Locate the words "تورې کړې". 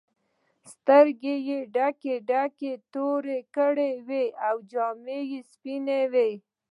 2.93-3.91